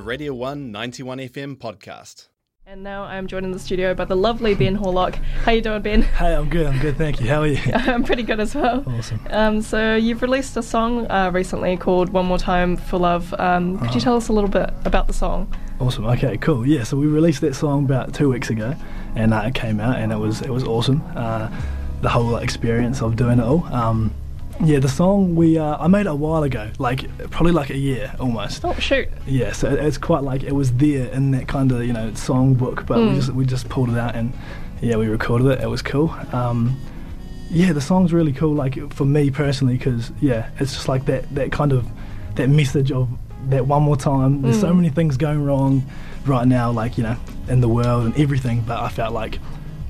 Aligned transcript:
a 0.00 0.02
Radio 0.02 0.32
1 0.32 0.72
91 0.72 1.18
FM 1.18 1.56
podcast. 1.58 2.28
And 2.66 2.82
now 2.82 3.02
I'm 3.02 3.26
joined 3.26 3.44
in 3.44 3.52
the 3.52 3.58
studio 3.58 3.92
by 3.94 4.06
the 4.06 4.14
lovely 4.16 4.54
Ben 4.54 4.78
Horlock. 4.78 5.16
How 5.44 5.52
you 5.52 5.60
doing, 5.60 5.82
Ben? 5.82 6.00
Hey, 6.02 6.34
I'm 6.34 6.48
good. 6.48 6.66
I'm 6.66 6.78
good. 6.80 6.96
Thank 6.96 7.20
you. 7.20 7.26
How 7.28 7.40
are 7.42 7.46
you? 7.48 7.58
I'm 7.74 8.02
pretty 8.04 8.22
good 8.22 8.40
as 8.40 8.54
well. 8.54 8.82
Awesome. 8.86 9.20
Um, 9.28 9.60
so 9.60 9.96
you've 9.96 10.22
released 10.22 10.56
a 10.56 10.62
song 10.62 11.06
uh, 11.10 11.30
recently 11.34 11.76
called 11.76 12.08
"One 12.10 12.24
More 12.26 12.38
Time 12.38 12.76
for 12.76 12.96
Love." 12.98 13.34
Um, 13.38 13.76
could 13.78 13.84
Uh-huh. 13.88 13.94
you 13.96 14.00
tell 14.00 14.16
us 14.16 14.28
a 14.28 14.32
little 14.32 14.48
bit 14.50 14.70
about 14.86 15.06
the 15.06 15.12
song? 15.12 15.52
Awesome. 15.80 16.06
Okay, 16.06 16.38
cool. 16.38 16.66
Yeah, 16.66 16.84
so 16.84 16.96
we 16.96 17.06
released 17.06 17.42
that 17.42 17.54
song 17.54 17.84
about 17.84 18.14
two 18.14 18.30
weeks 18.30 18.48
ago, 18.48 18.74
and 19.16 19.34
uh, 19.34 19.42
it 19.46 19.54
came 19.54 19.80
out, 19.80 19.96
and 19.98 20.12
it 20.12 20.18
was 20.18 20.40
it 20.40 20.50
was 20.50 20.64
awesome. 20.64 21.02
Uh, 21.14 21.50
the 22.00 22.08
whole 22.08 22.36
experience 22.36 23.02
of 23.02 23.16
doing 23.16 23.38
it 23.38 23.44
all. 23.44 23.64
Um, 23.66 24.14
yeah, 24.64 24.78
the 24.78 24.88
song 24.88 25.34
we 25.36 25.58
uh, 25.58 25.76
I 25.78 25.86
made 25.88 26.02
it 26.02 26.06
a 26.06 26.14
while 26.14 26.42
ago, 26.42 26.70
like 26.78 27.06
probably 27.30 27.52
like 27.52 27.70
a 27.70 27.76
year 27.78 28.14
almost. 28.20 28.64
Oh 28.64 28.74
shoot! 28.74 29.08
Yeah, 29.26 29.52
so 29.52 29.68
it's 29.70 29.98
quite 29.98 30.22
like 30.22 30.42
it 30.42 30.52
was 30.54 30.72
there 30.72 31.06
in 31.12 31.30
that 31.32 31.48
kind 31.48 31.72
of 31.72 31.84
you 31.84 31.92
know 31.92 32.12
song 32.14 32.54
book, 32.54 32.84
but 32.86 32.98
we 33.00 33.06
Mm. 33.10 33.14
just 33.14 33.30
we 33.30 33.44
just 33.46 33.68
pulled 33.68 33.90
it 33.90 33.98
out 33.98 34.14
and 34.14 34.32
yeah, 34.80 34.96
we 34.96 35.06
recorded 35.08 35.46
it. 35.48 35.60
It 35.62 35.66
was 35.68 35.82
cool. 35.82 36.10
Um, 36.32 36.78
yeah, 37.50 37.72
the 37.72 37.80
song's 37.80 38.12
really 38.12 38.32
cool. 38.32 38.54
Like 38.54 38.92
for 38.92 39.04
me 39.04 39.30
personally, 39.30 39.76
because 39.76 40.12
yeah, 40.20 40.50
it's 40.58 40.72
just 40.74 40.88
like 40.88 41.06
that 41.06 41.34
that 41.34 41.52
kind 41.52 41.72
of 41.72 41.86
that 42.36 42.48
message 42.48 42.92
of 42.92 43.08
that 43.48 43.66
one 43.66 43.82
more 43.82 43.96
time. 43.96 44.42
There's 44.42 44.60
so 44.60 44.72
Mm. 44.72 44.76
many 44.76 44.88
things 44.90 45.16
going 45.16 45.44
wrong 45.44 45.82
right 46.26 46.46
now, 46.46 46.70
like 46.70 46.98
you 46.98 47.04
know, 47.04 47.16
in 47.48 47.60
the 47.60 47.68
world 47.68 48.04
and 48.04 48.16
everything. 48.18 48.62
But 48.66 48.80
I 48.80 48.88
felt 48.88 49.12
like 49.14 49.38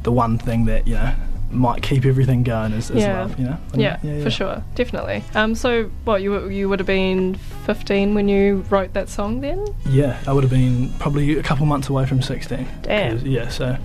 the 0.05 0.13
one 0.13 0.39
thing 0.39 0.65
that 0.67 0.87
you 0.87 0.95
know 0.95 1.13
might 1.51 1.83
keep 1.83 2.05
everything 2.07 2.43
going 2.43 2.73
as, 2.73 2.91
is 2.91 2.99
Yeah. 3.03 3.21
love. 3.23 3.39
You 3.39 3.45
know. 3.47 3.57
Yeah, 3.75 3.99
yeah, 4.03 4.23
for 4.23 4.31
sure, 4.31 4.63
definitely. 4.75 5.25
Um, 5.35 5.55
so 5.55 5.91
what 6.05 6.23
you 6.23 6.49
you 6.49 6.69
would 6.69 6.79
have 6.79 6.87
been 6.87 7.35
15 7.67 8.15
when 8.15 8.29
you 8.29 8.65
wrote 8.71 8.93
that 8.95 9.09
song 9.09 9.41
then? 9.41 9.67
Yeah, 9.89 10.19
I 10.27 10.33
would 10.33 10.45
have 10.45 10.51
been 10.51 10.93
probably 10.99 11.39
a 11.39 11.43
couple 11.43 11.67
months 11.67 11.89
away 11.89 12.07
from 12.07 12.23
16. 12.23 12.67
Damn. 12.83 13.19
Yeah, 13.27 13.49
so 13.49 13.77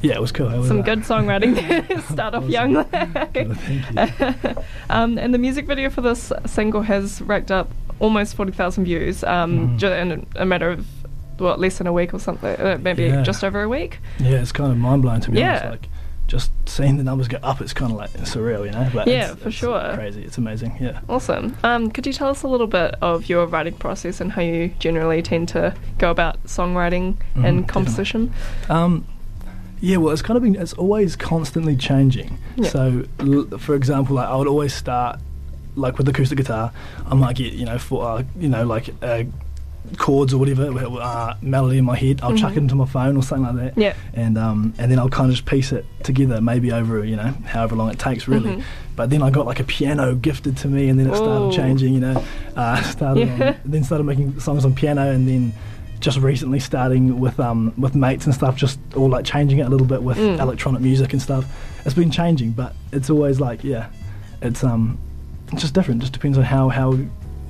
yeah, 0.00 0.14
it 0.14 0.20
was 0.20 0.32
cool. 0.32 0.48
It 0.52 0.58
was, 0.58 0.68
Some 0.68 0.80
uh, 0.80 0.82
good 0.82 1.00
songwriting 1.00 1.54
there. 1.54 2.00
Start 2.10 2.34
off 2.34 2.44
young. 2.48 2.74
Good, 3.32 3.56
thank 3.56 4.10
you. 4.46 4.62
um, 4.90 5.18
and 5.18 5.32
the 5.34 5.38
music 5.38 5.66
video 5.66 5.90
for 5.90 6.00
this 6.02 6.32
single 6.46 6.82
has 6.82 7.20
racked 7.22 7.50
up 7.50 7.68
almost 8.00 8.34
40,000 8.34 8.84
views 8.84 9.22
um, 9.24 9.78
ju- 9.78 9.86
in 9.92 10.26
a 10.36 10.44
matter 10.44 10.70
of 10.70 10.86
what 11.38 11.58
less 11.60 11.78
than 11.78 11.86
a 11.86 11.92
week 11.92 12.12
or 12.14 12.18
something, 12.18 12.60
uh, 12.60 12.78
maybe 12.80 13.04
Yeah. 13.04 13.22
just 13.22 13.42
over 13.44 13.62
a 13.62 13.68
week. 13.68 13.98
Yeah, 14.18 14.40
it's 14.40 14.52
kind 14.52 14.70
of 14.70 14.78
mind 14.78 15.02
blowing 15.02 15.20
to 15.20 15.30
be 15.30 15.38
Yeah. 15.38 15.50
honest. 15.50 15.64
Like 15.70 15.88
just 16.32 16.50
seeing 16.66 16.96
the 16.96 17.04
numbers 17.04 17.28
go 17.28 17.36
up, 17.42 17.60
it's 17.60 17.74
kind 17.74 17.92
of 17.92 17.98
like 17.98 18.10
surreal, 18.24 18.64
you 18.64 18.70
know. 18.72 18.88
But 18.92 19.06
Yeah, 19.06 19.32
it's, 19.32 19.42
for 19.42 19.48
it's 19.48 19.56
sure. 19.58 19.92
Crazy. 19.94 20.22
It's 20.24 20.38
amazing. 20.38 20.74
Yeah. 20.80 21.00
Awesome. 21.06 21.54
Um, 21.62 21.90
could 21.90 22.06
you 22.06 22.12
tell 22.14 22.28
us 22.30 22.42
a 22.42 22.48
little 22.48 22.66
bit 22.66 22.94
of 23.02 23.28
your 23.28 23.44
writing 23.46 23.74
process 23.74 24.18
and 24.20 24.32
how 24.32 24.40
you 24.40 24.68
generally 24.78 25.20
tend 25.20 25.48
to 25.50 25.74
go 25.98 26.10
about 26.10 26.42
songwriting 26.44 27.16
Mhm, 27.36 27.44
and 27.46 27.68
composition? 27.68 28.32
Um, 28.70 29.06
yeah, 29.82 29.98
well, 29.98 30.12
it's 30.14 30.22
kind 30.22 30.36
of 30.38 30.42
been, 30.42 30.56
it's 30.56 30.72
always 30.72 31.16
constantly 31.16 31.76
changing. 31.76 32.38
Yeah. 32.56 32.68
So, 32.70 33.04
l- 33.20 33.58
for 33.58 33.74
example, 33.74 34.16
like 34.16 34.28
I 34.28 34.34
would 34.36 34.48
always 34.48 34.72
start, 34.74 35.20
like 35.76 35.98
with 35.98 36.08
acoustic 36.08 36.38
guitar, 36.38 36.72
I 37.06 37.14
might 37.14 37.36
get, 37.36 37.52
you 37.52 37.66
know, 37.66 37.78
for, 37.78 38.04
uh, 38.04 38.22
you 38.38 38.48
know, 38.48 38.64
like 38.64 38.88
uh, 39.02 39.24
chords 39.98 40.32
or 40.32 40.38
whatever, 40.38 40.70
uh, 41.00 41.34
melody 41.42 41.78
in 41.78 41.84
my 41.84 41.96
head. 41.96 42.20
I'll 42.22 42.34
chuck 42.36 42.52
Mhm. 42.52 42.56
it 42.56 42.60
into 42.60 42.74
my 42.76 42.86
phone 42.86 43.16
or 43.16 43.22
something 43.22 43.56
like 43.56 43.74
that. 43.74 43.80
Yeah. 43.80 43.94
And, 44.14 44.38
um, 44.38 44.72
and 44.78 44.90
then 44.90 44.98
I'll 44.98 45.08
kind 45.10 45.28
of 45.28 45.36
just 45.36 45.44
piece 45.46 45.72
it 45.72 45.84
together, 46.02 46.40
maybe 46.40 46.72
over, 46.72 47.04
you 47.04 47.16
know, 47.16 47.34
however 47.44 47.76
long 47.76 47.90
it 47.90 47.98
takes, 47.98 48.26
really. 48.28 48.56
Mhm. 48.56 48.62
But 48.96 49.10
then 49.10 49.22
I 49.22 49.30
got 49.30 49.46
like 49.46 49.60
a 49.60 49.64
piano 49.64 50.14
gifted 50.14 50.56
to 50.58 50.68
me, 50.68 50.88
and 50.88 50.98
then 50.98 51.06
it 51.08 51.16
started 51.16 51.46
Ooh. 51.46 51.52
changing, 51.52 51.94
you 51.94 52.00
know. 52.00 52.22
Uh, 52.56 52.80
started 52.82 53.28
Yeah. 53.28 53.48
on, 53.48 53.54
then 53.64 53.84
started 53.84 54.04
making 54.04 54.38
songs 54.40 54.64
on 54.64 54.74
piano, 54.74 55.10
and 55.10 55.28
then 55.28 55.52
just 56.00 56.18
recently 56.18 56.58
starting 56.58 57.20
with 57.20 57.38
um 57.38 57.72
with 57.78 57.94
mates 57.94 58.24
and 58.26 58.34
stuff, 58.34 58.56
just 58.56 58.78
all 58.96 59.08
like 59.08 59.24
changing 59.24 59.58
it 59.60 59.66
a 59.66 59.68
little 59.68 59.86
bit 59.86 60.02
with 60.02 60.18
Mm. 60.18 60.40
electronic 60.40 60.80
music 60.82 61.12
and 61.12 61.22
stuff. 61.22 61.44
It's 61.84 61.94
been 61.94 62.10
changing, 62.10 62.50
but 62.52 62.74
it's 62.92 63.08
always 63.08 63.38
like 63.40 63.62
yeah, 63.62 63.86
it's 64.40 64.64
um 64.64 64.98
it's 65.52 65.62
just 65.62 65.74
different. 65.74 66.00
Just 66.00 66.12
depends 66.12 66.36
on 66.38 66.44
how 66.44 66.70
how 66.70 66.96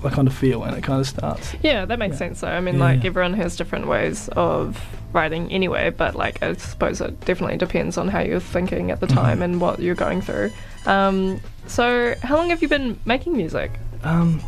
I 0.04 0.10
kind 0.10 0.26
of 0.28 0.34
feel, 0.34 0.62
and 0.64 0.76
it 0.76 0.82
kind 0.82 1.00
of 1.00 1.06
starts. 1.06 1.54
Yeah, 1.62 1.84
that 1.84 1.98
makes 1.98 2.14
Yeah. 2.14 2.18
sense 2.18 2.40
though. 2.40 2.48
I 2.48 2.60
mean, 2.60 2.74
Yeah, 2.76 2.84
like 2.84 3.04
everyone 3.04 3.34
has 3.34 3.56
different 3.56 3.86
ways 3.86 4.28
of 4.36 4.80
writing 5.12 5.50
anyway, 5.52 5.90
but 5.90 6.14
like 6.14 6.42
I 6.42 6.54
suppose 6.54 7.00
it 7.00 7.20
definitely 7.24 7.56
depends 7.58 7.98
on 7.98 8.08
how 8.08 8.20
you're 8.20 8.40
thinking 8.40 8.90
at 8.90 9.00
the 9.00 9.06
Mhm. 9.06 9.14
time 9.14 9.42
and 9.42 9.60
what 9.60 9.78
you're 9.80 9.94
going 9.94 10.20
through. 10.22 10.50
Um, 10.86 11.40
so, 11.66 12.14
how 12.22 12.36
long 12.36 12.50
have 12.50 12.62
you 12.62 12.68
been 12.68 12.98
making 13.04 13.36
music? 13.36 13.70
Um, 14.02 14.40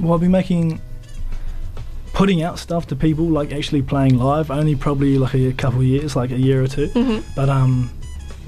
well, 0.00 0.14
I've 0.14 0.20
been 0.20 0.30
making, 0.30 0.80
putting 2.12 2.42
out 2.42 2.58
stuff 2.58 2.86
to 2.88 2.96
people, 2.96 3.26
like 3.26 3.52
actually 3.52 3.82
playing 3.82 4.18
live, 4.18 4.50
only 4.50 4.74
probably 4.74 5.18
like 5.18 5.34
a 5.34 5.52
couple 5.52 5.80
of 5.80 5.86
years, 5.86 6.16
like 6.16 6.30
a 6.30 6.38
year 6.38 6.62
or 6.62 6.66
2 6.66 6.88
Mhm. 6.88 7.22
But 7.36 7.48
um, 7.48 7.90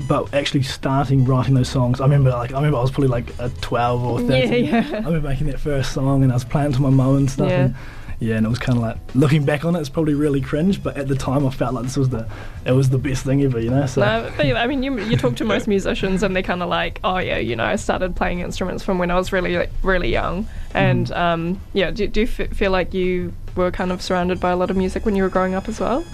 but 0.09 0.33
actually 0.35 0.63
starting 0.63 1.25
writing 1.25 1.55
those 1.55 1.69
songs, 1.69 2.01
I 2.01 2.05
remember 2.05 2.31
like 2.31 2.53
I 2.53 2.57
remember 2.57 2.79
I 2.79 2.83
was 2.83 2.91
probably 2.91 3.09
like 3.09 3.33
a 3.39 3.49
twelve 3.61 4.03
or 4.05 4.21
thirteen. 4.21 4.65
yeah. 4.67 4.89
yeah. 4.89 4.97
I 4.97 5.01
remember 5.05 5.29
making 5.29 5.47
that 5.49 5.61
first 5.61 5.93
song, 5.93 6.23
and 6.23 6.33
I 6.33 6.37
was 6.37 6.45
playing 6.45 6.73
to 6.73 6.83
my 6.83 6.91
mum 6.91 7.17
and 7.17 7.31
stuff. 7.31 7.49
Yeah. 7.51 7.65
And, 7.67 7.75
yeah, 8.21 8.37
and 8.37 8.47
it 8.47 8.49
was 8.49 8.61
kind 8.61 8.79
of 8.79 8.85
like 8.85 8.97
looking 9.17 9.45
back 9.45 9.65
on 9.65 9.75
it, 9.75 9.81
it's 9.81 9.89
probably 9.89 10.15
really 10.15 10.41
cringe, 10.41 10.81
but 10.81 10.97
at 10.97 11.09
the 11.09 11.17
time 11.17 11.45
I 11.45 11.51
felt 11.51 11.75
like 11.75 11.83
this 11.83 11.97
was 11.97 12.09
the, 12.11 12.29
it 12.65 12.71
was 12.71 12.89
the 12.89 12.99
best 12.99 13.25
thing 13.25 13.43
ever, 13.43 13.59
you 13.59 13.69
know. 13.69 13.85
So 13.87 14.01
No, 14.01 14.33
but 14.37 14.47
I 14.47 14.65
mean, 14.69 14.85
you, 14.85 14.97
you 15.01 15.17
talk 15.17 15.35
to 15.37 15.45
most 15.45 15.67
musicians 15.77 16.23
and 16.23 16.37
they're 16.37 16.43
kind 16.45 16.63
of 16.63 16.69
like, 16.69 17.01
oh 17.03 17.19
yeah, 17.19 17.39
you 17.39 17.57
know, 17.57 17.65
I 17.65 17.75
started 17.75 18.15
playing 18.15 18.39
instruments 18.39 18.85
from 18.85 18.99
when 18.99 19.11
I 19.11 19.17
was 19.17 19.33
really, 19.33 19.67
really 19.83 20.09
young. 20.13 20.47
And 20.73 21.09
Mm-hmm. 21.09 21.21
um, 21.21 21.61
yeah, 21.73 21.91
do, 21.91 22.07
do 22.07 22.21
you 22.21 22.29
f- 22.29 22.51
feel 22.57 22.71
like 22.71 22.95
you 22.95 23.33
were 23.57 23.73
kind 23.73 23.91
of 23.91 24.01
surrounded 24.01 24.39
by 24.39 24.53
a 24.53 24.57
lot 24.57 24.71
of 24.71 24.77
music 24.77 25.05
when 25.05 25.17
you 25.17 25.25
were 25.25 25.29
growing 25.29 25.55
up 25.55 25.69
as 25.69 25.81
well? 25.81 26.05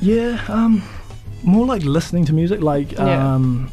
Yeah, 0.00 0.40
um, 0.46 0.84
more 1.46 1.64
like 1.64 1.82
listening 1.84 2.24
to 2.26 2.32
music, 2.34 2.60
like 2.60 2.92
Yeah. 2.92 3.34
um, 3.34 3.70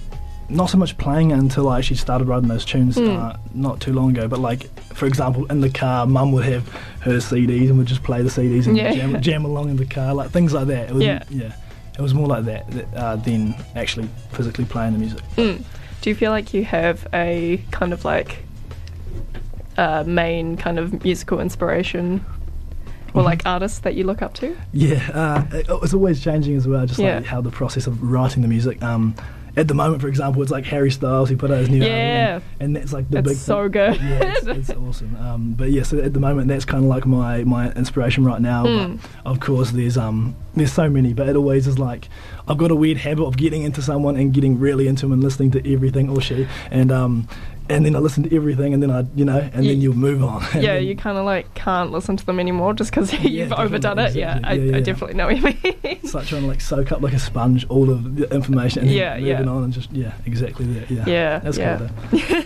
not 0.50 0.70
so 0.70 0.78
much 0.78 0.98
playing 0.98 1.32
it 1.32 1.40
until 1.40 1.68
I 1.70 1.80
actually 1.80 1.98
started 1.98 2.28
writing 2.28 2.48
those 2.48 2.64
tunes 2.66 2.96
Mm. 2.98 3.18
uh, 3.18 3.38
not 3.54 3.80
too 3.80 3.92
long 3.94 4.12
ago. 4.12 4.28
But 4.28 4.40
like, 4.40 4.70
for 4.94 5.06
example, 5.08 5.46
in 5.48 5.62
the 5.62 5.70
car, 5.70 6.06
Mum 6.06 6.32
would 6.34 6.46
have 6.46 6.68
her 7.02 7.20
CDs 7.20 7.70
and 7.70 7.78
would 7.80 7.88
just 7.88 8.04
play 8.04 8.22
the 8.22 8.30
CDs 8.30 8.68
and 8.68 8.78
Yeah. 8.78 8.94
jam, 8.94 9.22
jam 9.28 9.46
along 9.46 9.70
in 9.70 9.78
the 9.78 9.86
car, 9.86 10.14
like 10.14 10.30
things 10.32 10.54
like 10.54 10.68
that. 10.68 10.90
It 10.90 10.94
was, 10.94 11.04
Yeah. 11.04 11.24
yeah, 11.30 11.54
it 11.98 12.02
was 12.02 12.14
more 12.14 12.28
like 12.28 12.46
that, 12.46 12.70
that 12.72 12.88
uh, 12.96 13.16
than 13.16 13.56
actually 13.76 14.08
physically 14.32 14.66
playing 14.66 14.94
the 14.94 15.00
music. 15.00 15.22
Mm. 15.38 15.64
Do 16.02 16.10
you 16.10 16.16
feel 16.16 16.32
like 16.32 16.54
you 16.54 16.64
have 16.66 17.08
a 17.14 17.62
kind 17.72 17.92
of 17.94 18.06
like 18.06 18.46
uh, 19.78 20.04
main 20.06 20.56
kind 20.58 20.78
of 20.78 21.04
musical 21.04 21.40
inspiration 21.40 22.24
or 23.14 23.24
like 23.24 23.46
artists 23.46 23.80
that 23.80 23.96
you 23.96 24.04
look 24.06 24.22
up 24.22 24.34
to? 24.36 24.56
Yeah, 24.72 25.10
uh, 25.14 25.56
it, 25.56 25.66
it's 25.84 25.94
always 25.94 26.24
changing 26.24 26.56
as 26.56 26.68
well, 26.68 26.86
just 26.86 27.00
Yeah. 27.00 27.18
like 27.18 27.26
how 27.26 27.42
the 27.42 27.52
process 27.52 27.88
of 27.88 28.02
writing 28.02 28.42
the 28.42 28.48
music. 28.48 28.82
Um, 28.84 29.16
at 29.56 29.68
the 29.68 29.76
moment, 29.76 30.02
for 30.02 30.08
example, 30.08 30.42
it's 30.42 30.50
like 30.50 30.66
Harry 30.66 30.90
Styles. 30.90 31.30
He 31.30 31.36
put 31.36 31.52
out 31.52 31.60
his 31.60 31.70
new 31.70 31.78
Yeah. 31.86 32.34
album, 32.42 32.50
and 32.60 32.76
that's 32.76 32.92
like 32.92 33.08
the 33.12 33.20
It's 33.20 33.28
big. 33.30 33.38
so 33.38 33.62
thing. 33.64 33.72
good. 33.72 33.96
Yeah, 34.02 34.34
it's, 34.38 34.48
it's 34.48 34.70
awesome. 34.88 35.16
Um, 35.18 35.54
but 35.56 35.70
yeah, 35.70 35.84
so 35.84 36.00
at 36.00 36.12
the 36.14 36.20
moment, 36.20 36.48
that's 36.48 36.66
kind 36.66 36.84
of 36.84 36.90
like 36.90 37.06
my 37.06 37.44
my 37.44 37.72
inspiration 37.74 38.26
right 38.26 38.42
now. 38.42 38.66
Mm. 38.66 39.00
But 39.24 39.30
of 39.30 39.40
course, 39.40 39.70
there's 39.70 39.96
um 39.96 40.36
there's 40.56 40.74
so 40.74 40.90
many, 40.90 41.14
but 41.14 41.30
it 41.30 41.36
always 41.36 41.68
is 41.68 41.78
like 41.78 42.10
I've 42.48 42.58
got 42.58 42.72
a 42.72 42.76
weird 42.76 42.98
habit 42.98 43.26
of 43.26 43.38
getting 43.38 43.62
into 43.62 43.84
someone 43.84 44.16
and 44.16 44.34
getting 44.34 44.60
really 44.60 44.88
into 44.88 45.04
them 45.04 45.12
and 45.14 45.24
listening 45.24 45.52
to 45.52 45.72
everything 45.72 46.10
or 46.10 46.20
she, 46.20 46.48
and 46.72 46.92
um 46.92 47.28
and 47.70 47.86
then 47.86 47.96
I 47.96 48.00
listen 48.00 48.24
to 48.24 48.36
everything, 48.36 48.74
and 48.74 48.84
then 48.84 48.92
I 48.92 49.06
you 49.16 49.26
know, 49.26 49.38
and 49.54 49.64
You- 49.66 49.72
then 49.72 49.82
you 49.82 49.94
move 49.94 50.24
on. 50.24 50.42
Yeah, 50.56 50.76
then- 50.76 50.84
you 50.86 50.96
kind 50.96 51.18
of 51.18 51.26
like 51.26 51.54
can't 51.56 51.92
listen 51.92 52.18
to 52.18 52.26
them 52.26 52.40
anymore 52.40 52.74
just 52.74 52.92
because 52.92 53.12
you've 53.14 53.50
definitely, 53.50 53.66
overdone 53.66 54.00
it. 54.00 54.16
Yeah, 54.16 54.38
exactly. 54.38 54.50
I, 54.50 54.64
Yeah, 54.72 54.78
I 54.78 54.80
definitely 54.82 55.16
know 55.16 55.28
what 55.28 55.36
you 55.38 55.44
mean. 55.44 55.76
It's 56.04 56.14
like 56.14 56.28
trying 56.28 56.42
to 56.42 56.48
like 56.48 56.62
soak 56.62 56.92
up 56.92 57.02
like 57.02 57.14
a 57.14 57.20
sponge 57.20 57.66
all 57.70 57.90
of 57.90 58.16
the 58.16 58.34
information 58.34 58.82
and 58.82 58.90
then 58.90 58.98
Yeah, 58.98 59.18
moving 59.18 59.46
yeah. 59.46 59.52
on 59.52 59.64
and 59.64 59.74
just 59.74 59.92
yeah, 59.92 60.14
exactly 60.26 60.66
that. 60.74 60.92
Yeah, 60.92 61.04
Yeah, 61.08 61.40
that's 61.40 61.58
yeah. 61.58 61.78
cool. 61.78 61.90
Though. 62.20 62.44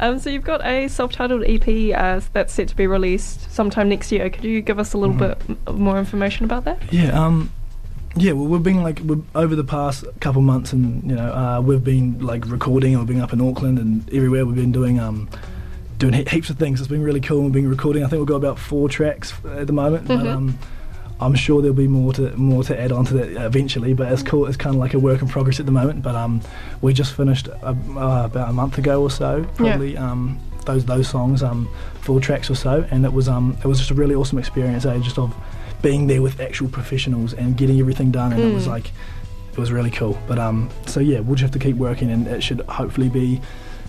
um, 0.00 0.18
so 0.18 0.30
you've 0.30 0.44
got 0.44 0.64
a 0.64 0.88
self-titled 0.88 1.44
EP 1.44 1.94
uh, 1.98 2.20
that's 2.32 2.52
set 2.54 2.68
to 2.68 2.76
be 2.76 2.86
released 2.86 3.50
sometime 3.52 3.88
next 3.88 4.12
year. 4.12 4.30
Could 4.30 4.44
you 4.44 4.60
give 4.62 4.78
us 4.78 4.92
a 4.92 4.98
little 4.98 5.14
Mhm. 5.16 5.38
bit 5.66 5.74
more 5.74 5.98
information 5.98 6.44
about 6.44 6.64
that? 6.64 6.78
Yeah, 6.92 7.10
um, 7.20 7.50
yeah. 8.16 8.32
Well, 8.32 8.46
we've 8.48 8.62
been 8.62 8.82
like 8.82 9.00
over 9.34 9.54
the 9.54 9.64
past 9.64 10.04
couple 10.20 10.42
months, 10.42 10.72
and 10.72 11.08
you 11.08 11.16
know, 11.16 11.32
uh, 11.32 11.60
we've 11.60 11.84
been 11.84 12.18
like 12.24 12.46
recording, 12.46 12.94
and 12.94 13.00
we've 13.02 13.08
been 13.14 13.22
up 13.22 13.32
in 13.32 13.40
Auckland 13.40 13.78
and 13.78 14.06
everywhere. 14.12 14.44
We've 14.46 14.56
been 14.56 14.72
doing 14.72 14.98
um, 14.98 15.28
doing 15.98 16.14
he- 16.14 16.24
heaps 16.30 16.50
of 16.50 16.58
things. 16.58 16.80
It's 16.80 16.88
been 16.88 17.02
really 17.02 17.20
cool. 17.20 17.42
We've 17.42 17.52
been 17.52 17.68
recording. 17.68 18.04
I 18.04 18.08
think 18.08 18.20
we've 18.20 18.28
got 18.28 18.36
about 18.36 18.58
four 18.58 18.88
tracks 18.88 19.32
at 19.56 19.66
the 19.66 19.72
moment, 19.72 20.08
but 20.08 20.20
Mhm. 20.20 20.34
um, 20.34 20.58
I'm 21.20 21.34
sure 21.34 21.62
there'll 21.62 21.74
be 21.76 21.88
more 21.88 22.12
to 22.14 22.36
more 22.36 22.62
to 22.64 22.78
add 22.78 22.92
on 22.92 23.04
to 23.06 23.14
that 23.14 23.44
eventually. 23.46 23.94
But 23.94 24.12
it's 24.12 24.22
cool. 24.22 24.46
It's 24.46 24.56
kind 24.56 24.74
of 24.76 24.80
like 24.80 24.94
a 24.94 24.98
work 24.98 25.22
in 25.22 25.28
progress 25.28 25.60
at 25.60 25.66
the 25.66 25.72
moment. 25.72 26.02
But 26.02 26.14
um, 26.14 26.40
we 26.82 26.92
just 26.92 27.14
finished 27.14 27.48
uh, 27.48 27.74
uh, 27.96 28.22
about 28.26 28.48
a 28.50 28.52
month 28.52 28.78
ago 28.78 29.02
or 29.02 29.10
so, 29.10 29.44
probably. 29.56 29.96
Um, 29.96 30.38
those 30.66 30.84
those 30.84 31.06
songs, 31.08 31.44
um, 31.44 31.68
four 32.00 32.18
tracks 32.20 32.50
or 32.50 32.56
so, 32.56 32.84
and 32.90 33.04
it 33.04 33.12
was 33.12 33.28
um, 33.28 33.56
it 33.62 33.68
was 33.68 33.78
just 33.78 33.90
a 33.92 33.94
really 33.94 34.16
awesome 34.16 34.36
experience. 34.38 34.84
Eh? 34.84 34.98
Just 34.98 35.16
of 35.16 35.32
being 35.82 36.06
there 36.06 36.22
with 36.22 36.40
actual 36.40 36.68
professionals 36.68 37.32
and 37.34 37.56
getting 37.56 37.78
everything 37.80 38.10
done, 38.10 38.32
and 38.32 38.42
it 38.42 38.52
was 38.54 38.64
Mm. 38.66 38.70
like 38.70 38.92
it 39.52 39.58
was 39.58 39.72
really 39.72 39.90
cool. 39.90 40.18
But 40.26 40.38
um, 40.38 40.68
so 40.86 41.00
yeah, 41.00 41.20
we'll 41.20 41.34
just 41.36 41.42
have 41.52 41.60
to 41.60 41.64
keep 41.66 41.76
working, 41.76 42.10
and 42.10 42.26
it 42.26 42.42
should 42.42 42.60
hopefully 42.62 43.08
be 43.08 43.40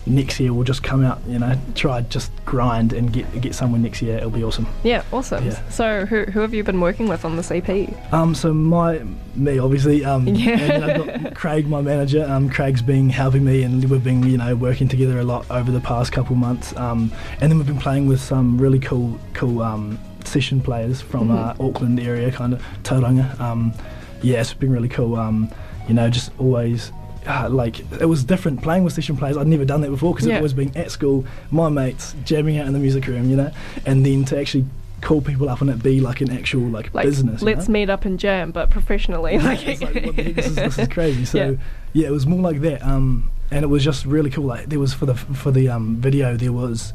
next 0.10 0.40
year 0.40 0.54
we'll 0.54 0.64
just 0.64 0.84
come 0.84 1.04
out, 1.04 1.20
you 1.28 1.38
know, 1.38 1.54
try 1.76 2.00
just 2.00 2.32
grind 2.46 2.94
and 2.94 3.12
get 3.12 3.42
get 3.42 3.54
somewhere 3.54 3.78
next 3.82 4.02
year. 4.02 4.16
It'll 4.16 4.30
be 4.30 4.42
awesome. 4.44 4.66
Yeah, 4.84 5.04
awesome. 5.12 5.46
Yeah. 5.46 5.60
So, 5.70 6.06
who, 6.06 6.24
who 6.24 6.40
have 6.40 6.54
you 6.54 6.64
been 6.64 6.80
working 6.80 7.10
with 7.10 7.26
on 7.26 7.36
this 7.36 7.52
EP? 7.52 7.90
Um, 8.14 8.34
so 8.34 8.54
my 8.54 9.02
me 9.36 9.60
obviously, 9.60 10.06
um, 10.06 10.26
Yeah. 10.30 10.60
and 10.60 10.86
I've 10.86 11.24
got 11.24 11.36
Craig, 11.36 11.68
my 11.68 11.82
manager. 11.82 12.26
Um, 12.26 12.50
Craig's 12.50 12.82
been 12.82 13.10
helping 13.10 13.44
me, 13.44 13.64
and 13.64 13.84
we've 13.90 14.02
been 14.04 14.24
you 14.24 14.38
know 14.38 14.56
working 14.56 14.88
together 14.88 15.20
a 15.20 15.26
lot 15.26 15.46
over 15.52 15.72
the 15.72 15.82
past 15.82 16.14
couple 16.14 16.38
months. 16.38 16.74
Um, 16.78 17.12
and 17.42 17.52
then 17.52 17.58
we've 17.58 17.68
been 17.68 17.78
playing 17.78 18.08
with 18.08 18.22
some 18.22 18.58
really 18.58 18.80
cool 18.80 19.20
cool 19.34 19.62
um, 19.62 20.00
session 20.28 20.62
players 20.62 21.02
from 21.02 21.32
uh, 21.32 21.56
Auckland 21.60 22.00
area, 22.00 22.32
kind 22.32 22.54
of 22.54 22.62
Tauranga. 22.84 23.40
Um, 23.40 23.74
yeah, 24.22 24.42
it's 24.42 24.54
been 24.54 24.72
really 24.72 24.90
cool. 24.90 25.16
Um, 25.16 25.52
you 25.88 25.94
know, 25.94 26.10
just 26.10 26.32
always. 26.40 26.92
Uh, 27.26 27.50
like 27.50 27.80
it 28.00 28.06
was 28.06 28.24
different 28.24 28.62
playing 28.62 28.86
with 28.86 28.94
session 28.94 29.18
players. 29.18 29.36
I'd 29.36 29.48
never 29.48 29.66
done 29.66 29.82
that 29.82 29.90
before 29.90 30.14
because 30.14 30.28
Yeah. 30.28 30.38
it 30.38 30.42
was 30.42 30.54
being 30.54 30.72
at 30.78 30.92
school, 30.92 31.26
my 31.52 31.68
mates 31.68 32.16
jamming 32.24 32.58
out 32.58 32.68
in 32.68 32.72
the 32.74 32.80
music 32.80 33.06
room, 33.06 33.30
you 33.30 33.36
know, 33.36 33.52
and 33.86 34.06
then 34.06 34.24
to 34.26 34.40
actually 34.40 34.64
call 35.02 35.20
people 35.22 35.50
up 35.50 35.60
and 35.60 35.70
it 35.70 35.84
be 35.84 36.00
like 36.00 36.22
an 36.22 36.32
actual 36.32 36.62
like, 36.62 36.94
Like, 36.94 37.04
business. 37.06 37.42
let's 37.42 37.68
know? 37.68 37.74
meet 37.74 37.90
up 37.90 38.06
and 38.06 38.18
jam, 38.18 38.52
but 38.52 38.70
professionally. 38.70 39.38
Like, 39.40 39.68
it's 39.68 39.82
like, 39.82 39.94
heck, 39.94 40.36
this, 40.36 40.48
is, 40.48 40.56
this 40.56 40.80
is 40.80 40.88
crazy. 40.98 41.26
So 41.26 41.38
Yeah. 41.38 41.52
yeah. 41.92 42.08
it 42.08 42.12
was 42.12 42.26
more 42.26 42.40
like 42.40 42.62
that, 42.62 42.82
um, 42.82 43.30
and 43.52 43.64
it 43.64 43.68
was 43.68 43.84
just 43.84 44.06
really 44.06 44.30
cool. 44.30 44.46
Like 44.46 44.68
there 44.70 44.80
was 44.80 44.94
for 44.94 45.06
the 45.06 45.16
for 45.16 45.52
the 45.52 45.68
um, 45.68 45.98
video, 45.98 46.38
there 46.38 46.54
was, 46.54 46.94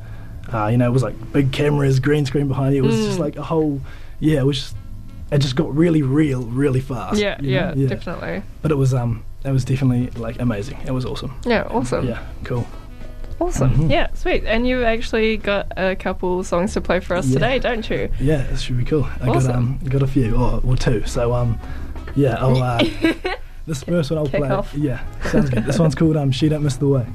uh, 0.52 0.66
you 0.68 0.76
know, 0.78 0.86
it 0.86 0.92
was 0.92 1.02
like 1.02 1.32
big 1.32 1.52
cameras, 1.52 2.00
green 2.00 2.26
screen 2.26 2.48
behind 2.48 2.74
you. 2.74 2.82
It 2.84 2.86
was 2.86 2.96
just 2.96 3.18
Mm. 3.18 3.22
like 3.22 3.36
a 3.36 3.42
whole, 3.42 3.80
yeah, 4.20 4.40
it 4.40 4.46
was 4.46 4.58
just, 4.58 4.76
it 5.30 5.38
just 5.38 5.56
got 5.56 5.74
really 5.74 6.02
real, 6.02 6.42
really 6.42 6.80
fast. 6.80 7.18
yeah, 7.18 7.36
know? 7.40 7.72
yeah, 7.74 7.86
definitely. 7.88 8.42
But 8.60 8.70
it 8.70 8.76
was 8.76 8.92
um, 8.94 9.24
it 9.44 9.50
was 9.50 9.64
definitely 9.64 10.10
like 10.20 10.40
amazing. 10.40 10.78
It 10.86 10.90
was 10.92 11.04
awesome. 11.06 11.34
Yeah, 11.46 11.62
awesome. 11.70 12.06
Yeah, 12.06 12.22
cool. 12.44 12.66
Awesome. 13.40 13.70
Mhm. 13.74 13.90
Yeah, 13.90 14.06
sweet. 14.14 14.44
And 14.44 14.68
you've 14.68 14.84
actually 14.84 15.36
got 15.38 15.72
a 15.76 15.96
couple 15.96 16.44
songs 16.44 16.74
to 16.74 16.80
play 16.80 17.00
for 17.00 17.16
us 17.16 17.26
Yeah. 17.26 17.34
today, 17.34 17.58
don't 17.58 17.88
you? 17.90 18.08
Yeah, 18.20 18.42
it 18.42 18.60
should 18.60 18.78
be 18.78 18.84
cool. 18.84 19.08
I 19.20 19.26
got 19.26 19.46
um, 19.46 19.80
got 19.88 20.02
a 20.02 20.06
few 20.06 20.36
or, 20.36 20.60
or 20.64 20.76
two. 20.76 21.04
So 21.06 21.32
um, 21.32 21.58
yeah, 22.14 22.36
I'll 22.38 22.62
uh, 22.62 22.78
this 23.66 23.82
first 23.82 24.10
one 24.10 24.18
I'll 24.18 24.26
Kick 24.26 24.40
play. 24.40 24.50
off. 24.50 24.72
Yeah, 24.74 25.00
sounds 25.30 25.50
good. 25.50 25.64
This 25.64 25.78
one's 25.78 25.94
called 25.96 26.16
um, 26.16 26.30
She 26.30 26.48
Don't 26.50 26.62
Miss 26.62 26.76
the 26.76 26.86
Way. 26.88 27.06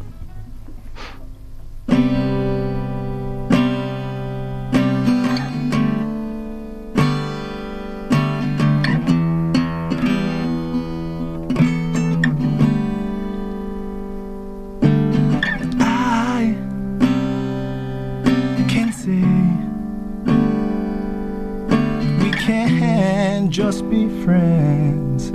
Friends. 24.23 25.31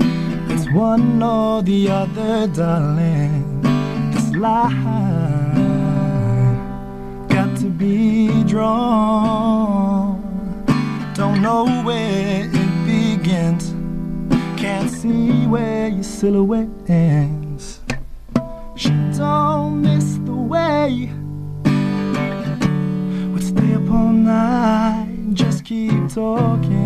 It's 0.49 0.69
one 0.73 1.23
or 1.23 1.63
the 1.63 1.89
other, 1.89 2.47
darling. 2.49 3.61
This 4.13 4.31
line 4.35 4.73
got 7.29 7.57
to 7.59 7.67
be 7.67 8.45
drawn. 8.45 10.21
Don't 11.15 11.41
know 11.43 11.65
where 11.83 12.51
it 12.53 12.87
begins. 12.87 13.75
Can't 14.61 14.91
see 14.91 15.47
where 15.47 15.89
your 15.89 16.03
silhouette 16.03 16.69
ends. 16.89 17.81
She 18.77 18.91
don't 19.17 19.83
miss 19.83 20.19
the 20.25 20.35
way. 20.35 21.11
Would 23.33 23.45
stay 23.45 23.75
up 23.75 23.91
all 23.91 24.13
night, 24.13 25.35
just 25.35 25.65
keep 25.65 26.09
talking. 26.09 26.82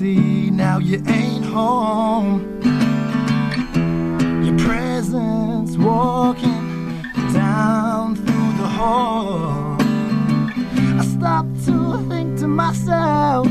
See 0.00 0.48
now 0.48 0.78
you 0.78 0.96
ain't 1.08 1.44
home. 1.44 2.40
Your 4.42 4.58
presence 4.58 5.76
walking 5.76 7.02
down 7.34 8.16
through 8.16 8.52
the 8.62 8.68
hall. 8.78 9.76
I 11.00 11.04
stop 11.04 11.44
to 11.66 11.98
think 12.08 12.38
to 12.38 12.48
myself 12.48 13.46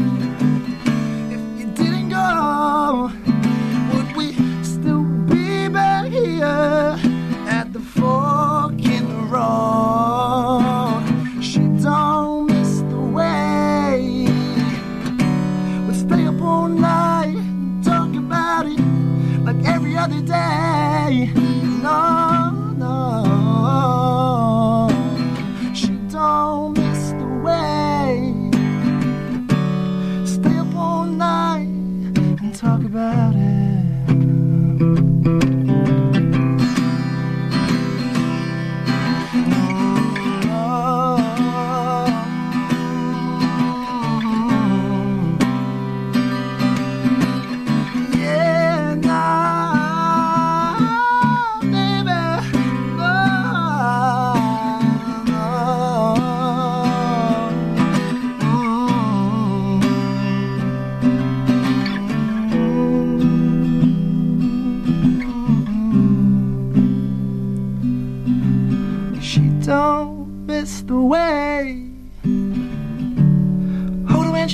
if 1.36 1.42
you 1.60 1.68
didn't 1.80 2.10
go, 2.10 3.12
would 3.94 4.10
we 4.18 4.34
still 4.63 5.04
be 5.28 5.69
back 5.69 6.12
here 6.12 6.95
at 7.57 7.74
the 7.74 7.80
fork 7.80 8.74
in 8.95 9.07
the 9.07 9.22
road? 9.36 9.79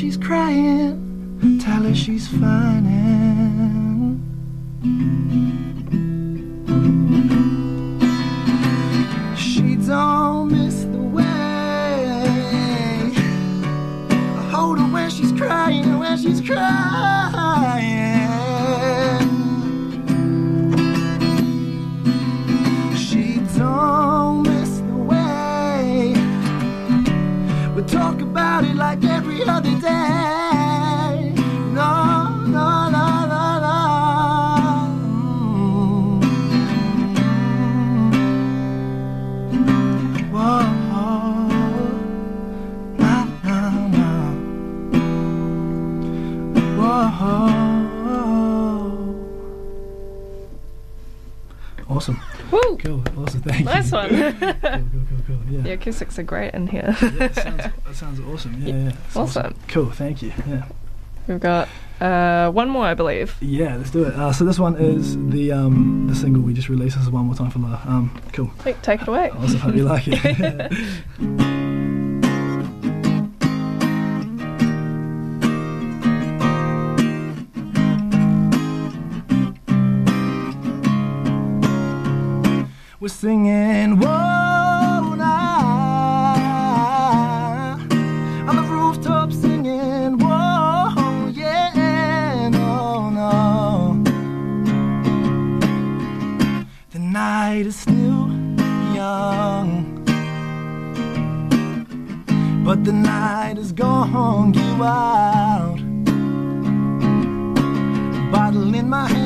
She's 0.06 0.18
crying. 0.18 1.60
Tell 1.60 1.82
her 1.82 1.96
she's 1.96 2.28
fine. 2.28 2.86
And 2.86 4.22
She 9.36 9.76
don't 9.78 10.52
miss 10.52 10.84
the 10.84 11.02
way. 11.16 11.24
I 14.12 14.50
Hold 14.54 14.78
her 14.78 14.86
when 14.86 15.10
she's 15.10 15.32
crying, 15.32 15.98
when 15.98 16.18
she's 16.20 16.40
crying. 16.40 17.15
Cool. 52.86 53.04
Awesome. 53.18 53.42
Thank 53.42 53.60
you. 53.60 53.66
Nice 53.66 53.92
one. 53.92 54.10
Cool, 54.36 54.54
cool, 54.62 55.02
cool, 55.10 55.18
cool. 55.28 55.54
Yeah. 55.54 55.62
the 55.62 55.72
acoustics 55.74 56.20
are 56.20 56.24
great 56.24 56.54
in 56.54 56.68
here. 56.68 56.96
Yeah, 57.02 57.10
that 57.10 57.36
sounds, 57.36 57.64
that 57.64 57.96
sounds 57.96 58.20
awesome. 58.20 58.62
Yeah, 58.62 58.74
yeah. 58.76 58.92
It's 59.08 59.16
Awesome. 59.16 59.56
Cool. 59.68 59.90
Thank 59.92 60.22
you. 60.22 60.32
Yeah. 60.48 60.66
We've 61.28 61.40
got 61.40 61.68
uh, 62.00 62.52
one 62.52 62.70
more, 62.70 62.86
I 62.86 62.94
believe. 62.94 63.36
Yeah, 63.42 63.78
let's 63.78 63.90
do 63.90 64.04
it. 64.04 64.14
Uh, 64.14 64.32
so 64.32 64.46
this 64.46 64.60
one 64.60 64.76
is 64.76 65.16
the 65.32 65.52
um, 65.52 66.08
the 66.08 66.16
single 66.16 66.44
we 66.44 66.54
just 66.54 66.70
released. 66.70 66.96
This 66.96 67.06
is 67.06 67.12
one 67.12 67.26
more 67.26 67.36
time 67.36 67.50
for 67.50 67.60
love. 67.60 67.82
Um, 67.88 68.22
cool. 68.34 68.52
Take, 68.60 68.82
take 68.84 69.02
it 69.02 69.08
away. 69.08 69.32
Awesome. 69.32 69.60
Hope 69.60 69.76
you 69.76 69.84
like 69.84 70.04
it. 70.08 71.46
We're 83.06 83.10
singing, 83.10 84.00
whoa, 84.00 85.14
now 85.14 86.36
on 88.50 88.56
the 88.56 88.64
rooftop 88.64 89.32
singing, 89.32 90.18
whoa, 90.18 91.28
yeah, 91.28 92.50
no, 92.50 93.12
no. 93.12 94.04
The 96.90 96.98
night 96.98 97.68
is 97.68 97.76
still 97.76 98.32
young, 98.96 100.04
but 102.66 102.84
the 102.86 102.92
night 102.92 103.60
is 103.60 103.72
gone 103.72 104.56
you 104.56 104.84
out. 104.84 105.78
Bottle 108.32 108.74
in 108.74 108.90
my 108.90 109.08
hand, 109.08 109.25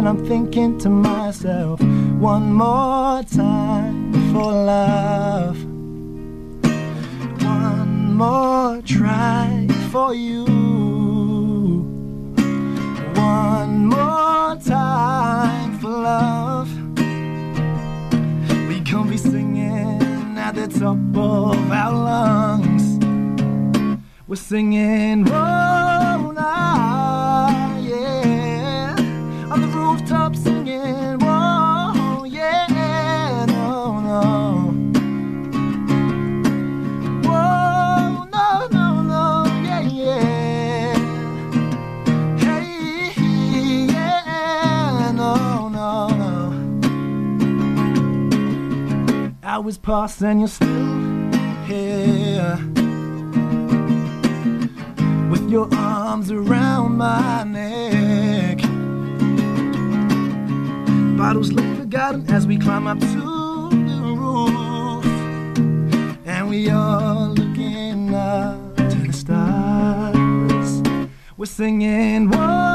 and 0.00 0.08
I'm 0.08 0.24
thinking 0.24 0.78
to 0.78 0.88
myself, 0.88 1.78
one 2.18 2.54
more 2.54 3.22
time 3.22 4.14
for 4.32 4.50
love, 4.50 5.62
one 7.44 8.14
more 8.14 8.80
try 8.80 9.68
for 9.92 10.14
you. 10.14 10.46
One 13.14 13.88
more 13.88 14.56
time 14.64 15.78
for 15.80 15.90
love. 15.90 16.70
We 18.68 18.80
gonna 18.80 19.10
be 19.10 19.18
singing 19.18 20.38
at 20.38 20.54
the 20.54 20.66
top 20.66 20.96
of 21.14 21.70
our 21.70 21.92
lungs. 21.92 22.98
We're 24.26 24.36
singing, 24.36 25.26
whoa, 25.26 26.09
Hours 49.70 49.78
pass 49.78 50.20
and 50.20 50.40
you're 50.40 50.48
still 50.48 50.66
here 51.66 52.58
with 55.30 55.48
your 55.48 55.72
arms 55.72 56.32
around 56.32 56.96
my 56.96 57.44
neck. 57.44 58.58
Bottles 61.16 61.52
look 61.52 61.76
forgotten 61.76 62.28
as 62.30 62.48
we 62.48 62.58
climb 62.58 62.88
up 62.88 62.98
to 62.98 63.06
the 63.06 64.02
roof, 64.18 65.06
and 66.26 66.48
we 66.48 66.68
are 66.68 67.28
looking 67.28 68.12
up 68.12 68.76
to 68.76 68.96
the 69.06 69.12
stars. 69.12 70.82
We're 71.36 71.46
singing, 71.46 72.28
whoa, 72.28 72.69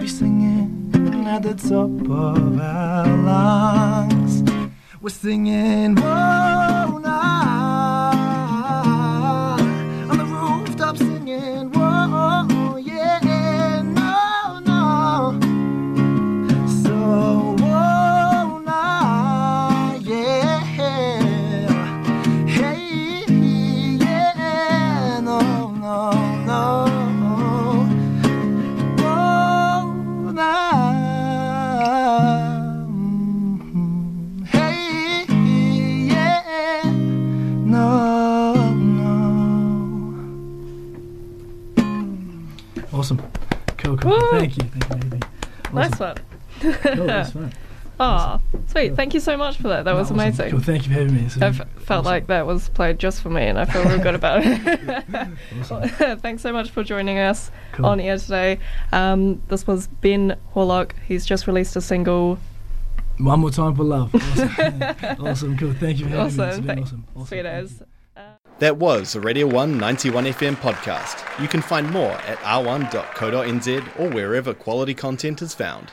be 0.00 0.08
singing 0.08 1.26
at 1.26 1.42
the 1.42 1.52
top 1.52 1.90
of 2.10 2.58
our 2.58 3.06
lungs. 3.18 4.42
We're 5.02 5.10
singing, 5.10 5.94
whoa, 5.96 6.69
Cool, 46.96 47.06
that's 47.06 47.30
fun. 47.32 47.52
Oh, 48.02 48.40
sweet. 48.68 48.96
Thank 48.96 49.12
you 49.12 49.20
so 49.20 49.36
much 49.36 49.58
for 49.58 49.68
that. 49.68 49.84
That 49.84 49.94
was 49.94 50.06
Awesome. 50.06 50.20
amazing. 50.20 50.50
Cool. 50.52 50.60
Thank 50.60 50.86
you 50.86 50.94
for 50.94 51.00
having 51.00 51.16
me. 51.16 51.24
It's 51.26 51.36
I 51.36 51.52
felt 51.52 51.68
awesome. 51.90 52.04
like 52.06 52.26
that 52.28 52.46
was 52.46 52.70
played 52.70 52.98
just 52.98 53.20
for 53.20 53.28
me, 53.28 53.42
and 53.42 53.58
I 53.58 53.66
feel 53.66 53.84
real 53.84 53.98
good 53.98 54.14
about 54.14 54.40
it. 54.42 55.04
Awesome. 55.60 55.88
Thanks 56.20 56.40
so 56.40 56.50
much 56.52 56.70
for 56.70 56.82
joining 56.82 57.18
us 57.18 57.50
Cool. 57.72 57.84
on 57.84 58.00
air 58.00 58.16
today. 58.16 58.58
Um, 58.92 59.42
this 59.48 59.66
was 59.66 59.88
Ben 60.00 60.34
Horlock. 60.54 60.92
He's 61.06 61.26
just 61.26 61.46
released 61.46 61.76
a 61.76 61.82
single. 61.82 62.38
One 63.18 63.40
more 63.40 63.50
time 63.50 63.74
for 63.74 63.84
love. 63.84 64.14
Awesome. 64.14 64.82
awesome. 65.26 65.56
Cool. 65.58 65.74
Thank 65.74 65.98
you 65.98 66.06
for 66.06 66.12
having 66.12 66.22
me. 66.22 66.26
It's 66.26 66.38
Awesome. 66.38 66.66
been 66.66 66.66
Thank- 66.76 66.86
awesome. 66.86 67.04
awesome. 67.14 67.26
Sweet 67.26 67.42
Thank 67.42 67.64
as. 67.64 67.82
That 68.60 68.76
was 68.78 69.14
a 69.14 69.20
Radio 69.20 69.46
1 69.46 69.76
91 69.76 70.24
FM 70.24 70.54
podcast. 70.56 71.22
You 71.42 71.48
can 71.48 71.60
find 71.60 71.90
more 71.90 72.12
at 72.12 72.38
r1.co.nz 72.38 74.00
or 74.00 74.08
wherever 74.10 74.54
quality 74.54 74.94
content 74.94 75.42
is 75.42 75.54
found. 75.54 75.90